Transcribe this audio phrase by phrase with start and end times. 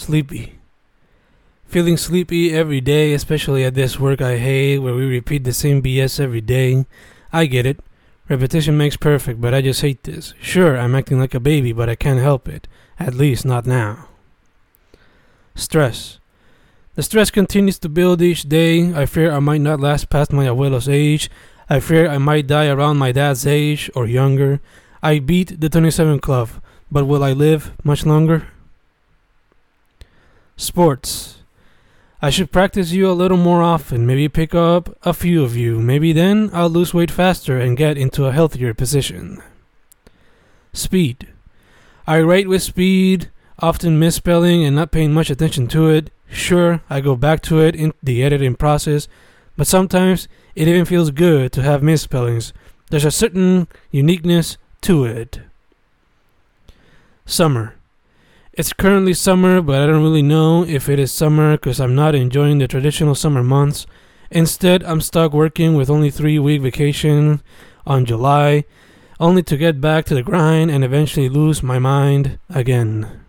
[0.00, 0.54] Sleepy.
[1.66, 5.82] Feeling sleepy every day, especially at this work I hate where we repeat the same
[5.82, 6.86] BS every day.
[7.34, 7.80] I get it.
[8.26, 10.32] Repetition makes perfect, but I just hate this.
[10.40, 12.66] Sure, I'm acting like a baby, but I can't help it.
[12.98, 14.08] At least not now.
[15.54, 16.18] Stress.
[16.94, 18.94] The stress continues to build each day.
[18.94, 21.28] I fear I might not last past my abuelo's age.
[21.68, 24.62] I fear I might die around my dad's age or younger.
[25.02, 26.48] I beat the 27 Club,
[26.90, 28.48] but will I live much longer?
[30.60, 31.38] Sports.
[32.20, 35.80] I should practice you a little more often, maybe pick up a few of you.
[35.80, 39.42] Maybe then I'll lose weight faster and get into a healthier position.
[40.74, 41.28] Speed.
[42.06, 46.10] I write with speed, often misspelling and not paying much attention to it.
[46.28, 49.08] Sure, I go back to it in the editing process,
[49.56, 52.52] but sometimes it even feels good to have misspellings.
[52.90, 55.40] There's a certain uniqueness to it.
[57.24, 57.76] Summer.
[58.60, 62.14] It's currently summer, but I don't really know if it is summer because I'm not
[62.14, 63.86] enjoying the traditional summer months.
[64.30, 67.40] Instead, I'm stuck working with only three week vacation
[67.86, 68.64] on July,
[69.18, 73.22] only to get back to the grind and eventually lose my mind again.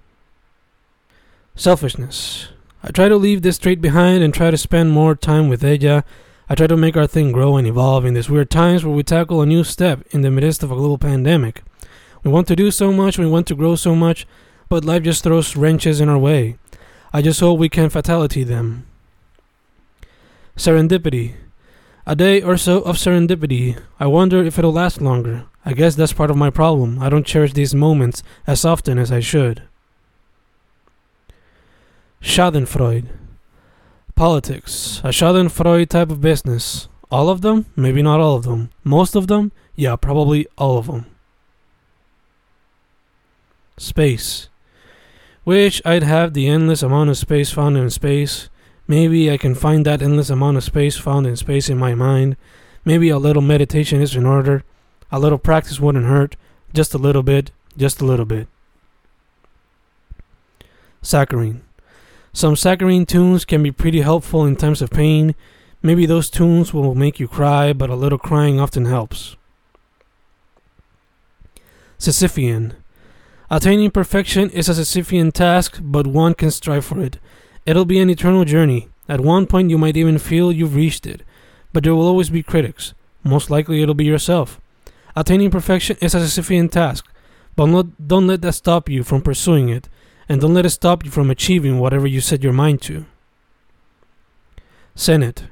[1.55, 2.49] Selfishness.
[2.83, 6.03] I try to leave this trait behind and try to spend more time with ella.
[6.49, 9.03] I try to make our thing grow and evolve in these weird times where we
[9.03, 11.63] tackle a new step in the midst of a global pandemic.
[12.21, 14.27] We want to do so much, we want to grow so much,
[14.71, 16.55] but life just throws wrenches in our way.
[17.11, 18.85] I just hope we can fatality them.
[20.55, 21.33] Serendipity.
[22.05, 23.77] A day or so of serendipity.
[23.99, 25.43] I wonder if it'll last longer.
[25.65, 26.99] I guess that's part of my problem.
[26.99, 29.63] I don't cherish these moments as often as I should.
[32.21, 33.09] Schadenfreude.
[34.15, 35.01] Politics.
[35.03, 36.87] A Schadenfreude type of business.
[37.11, 37.65] All of them?
[37.75, 38.69] Maybe not all of them.
[38.85, 39.51] Most of them?
[39.75, 41.07] Yeah, probably all of them.
[43.77, 44.47] Space
[45.43, 48.49] which I'd have the endless amount of space found in space.
[48.87, 52.37] Maybe I can find that endless amount of space found in space in my mind.
[52.85, 54.63] Maybe a little meditation is in order.
[55.11, 56.35] A little practice wouldn't hurt.
[56.73, 57.51] Just a little bit.
[57.77, 58.47] Just a little bit.
[61.01, 61.61] Saccharine.
[62.33, 65.35] Some saccharine tunes can be pretty helpful in times of pain.
[65.81, 69.35] Maybe those tunes will make you cry, but a little crying often helps.
[71.99, 72.73] Sisyphean.
[73.53, 77.19] Attaining perfection is a Sisyphean task, but one can strive for it.
[77.65, 78.87] It'll be an eternal journey.
[79.09, 81.21] At one point, you might even feel you've reached it,
[81.73, 82.93] but there will always be critics.
[83.25, 84.61] Most likely, it'll be yourself.
[85.17, 87.11] Attaining perfection is a Sisyphean task,
[87.57, 89.89] but not, don't let that stop you from pursuing it,
[90.29, 93.05] and don't let it stop you from achieving whatever you set your mind to.
[94.95, 95.47] Senate.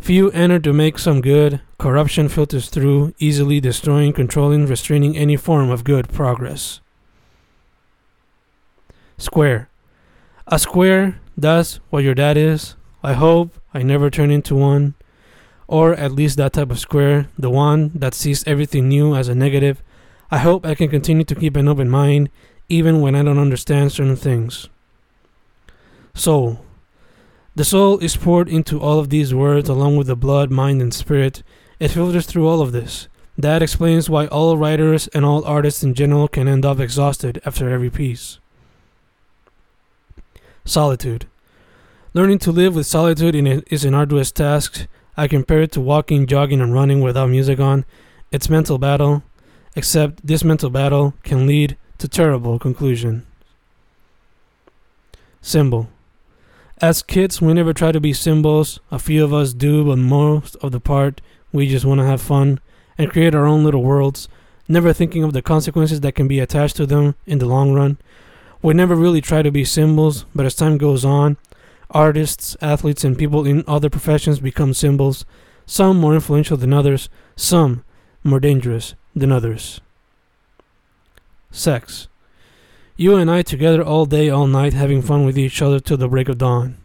[0.00, 1.60] Few enter to make some good.
[1.78, 6.80] Corruption filters through, easily destroying, controlling, restraining any form of good progress.
[9.18, 9.68] Square.
[10.46, 12.76] A square does what your dad is.
[13.02, 14.94] I hope I never turn into one.
[15.66, 19.34] Or at least that type of square, the one that sees everything new as a
[19.34, 19.82] negative.
[20.30, 22.28] I hope I can continue to keep an open mind
[22.68, 24.68] even when I don't understand certain things.
[26.14, 26.64] Soul.
[27.54, 30.92] The soul is poured into all of these words along with the blood, mind, and
[30.92, 31.42] spirit.
[31.78, 33.08] It filters through all of this.
[33.36, 37.68] That explains why all writers and all artists in general can end up exhausted after
[37.70, 38.38] every piece.
[40.64, 41.26] Solitude.
[42.14, 43.34] Learning to live with solitude
[43.70, 44.86] is an arduous task.
[45.16, 47.84] I compare it to walking, jogging, and running without music on.
[48.30, 49.24] It's mental battle,
[49.74, 53.26] except this mental battle can lead to terrible conclusion.
[55.40, 55.88] Symbol.
[56.80, 58.78] As kids, we never try to be symbols.
[58.90, 61.20] A few of us do, but most of the part,
[61.52, 62.60] we just want to have fun
[62.96, 64.28] and create our own little worlds,
[64.68, 67.98] never thinking of the consequences that can be attached to them in the long run.
[68.62, 71.36] We never really try to be symbols, but as time goes on,
[71.90, 75.24] artists, athletes, and people in other professions become symbols,
[75.66, 77.84] some more influential than others, some
[78.22, 79.80] more dangerous than others.
[81.50, 82.06] Sex.
[82.96, 86.08] You and I together all day, all night, having fun with each other till the
[86.08, 86.76] break of dawn.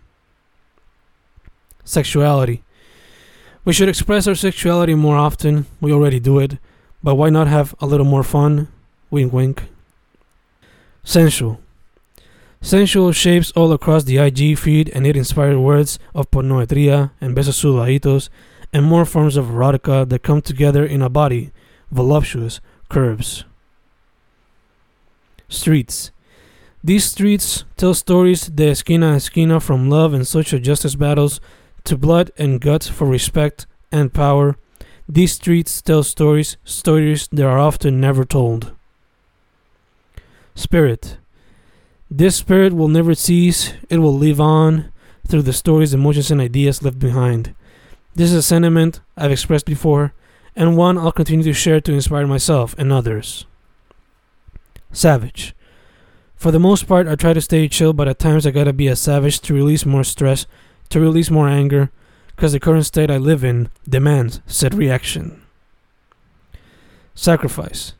[1.83, 2.63] Sexuality.
[3.65, 5.67] We should express our sexuality more often.
[5.79, 6.57] We already do it.
[7.03, 8.67] But why not have a little more fun?
[9.11, 9.63] Wink, wink.
[11.03, 11.61] Sensual.
[12.61, 17.61] Sensual shapes all across the IG feed and it inspired words of pornoetria and besos
[17.61, 18.29] sudaditos
[18.73, 21.51] and more forms of erotica that come together in a body,
[21.91, 22.59] voluptuous
[22.89, 23.45] curves.
[25.47, 26.11] Streets.
[26.83, 31.39] These streets tell stories de esquina a esquina from love and social justice battles
[31.85, 34.57] to blood and guts for respect and power.
[35.07, 38.73] These streets tell stories, stories that are often never told.
[40.53, 41.17] Spirit.
[42.09, 44.91] This spirit will never cease, it will live on
[45.27, 47.53] through the stories, emotions, and ideas left behind.
[48.15, 50.13] This is a sentiment I've expressed before,
[50.55, 53.45] and one I'll continue to share to inspire myself and others.
[54.91, 55.53] Savage.
[56.35, 58.87] For the most part, I try to stay chill, but at times I gotta be
[58.87, 60.47] a savage to release more stress,
[60.89, 61.91] to release more anger,
[62.35, 65.41] because the current state I live in demands said reaction.
[67.15, 67.95] Sacrifice.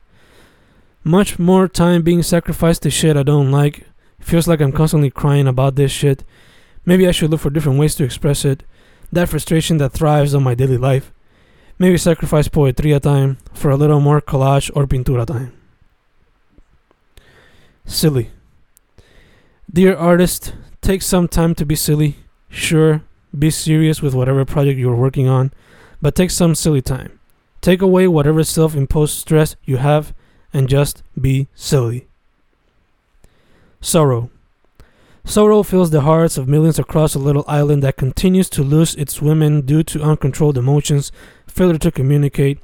[1.04, 3.86] Much more time being sacrificed to shit I don't like.
[4.20, 6.24] Feels like I'm constantly crying about this shit.
[6.86, 8.64] Maybe I should look for different ways to express it.
[9.12, 11.12] That frustration that thrives on my daily life.
[11.80, 15.54] Maybe sacrifice poetry time for a little more collage or pintura time.
[17.86, 18.32] Silly.
[19.72, 22.18] Dear artist, take some time to be silly.
[22.50, 23.04] Sure,
[23.38, 25.54] be serious with whatever project you're working on,
[26.02, 27.20] but take some silly time.
[27.62, 30.14] Take away whatever self imposed stress you have
[30.54, 32.07] and just be silly.
[33.82, 34.30] Sorrow.
[35.26, 39.22] Sorrow fills the hearts of millions across a little island that continues to lose its
[39.22, 41.12] women due to uncontrolled emotions,
[41.48, 42.60] failure to communicate,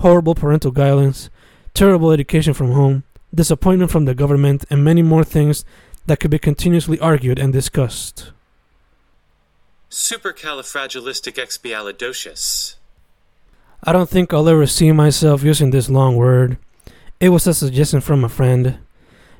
[0.00, 1.28] horrible parental guidance,
[1.74, 3.02] terrible education from home,
[3.34, 5.66] disappointment from the government, and many more things
[6.06, 8.32] that could be continuously argued and discussed.
[9.90, 12.76] Supercalifragilisticexpialidocious.
[13.84, 16.56] I don't think I'll ever see myself using this long word.
[17.20, 18.78] It was a suggestion from a friend.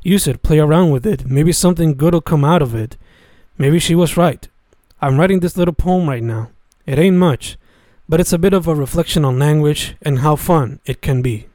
[0.06, 1.26] Use it, play around with it.
[1.26, 2.96] Maybe something good will come out of it.
[3.58, 4.46] Maybe she was right.
[5.02, 6.50] I'm writing this little poem right now.
[6.86, 7.58] It ain't much,
[8.08, 11.48] but it's a bit of a reflection on language and how fun it can be.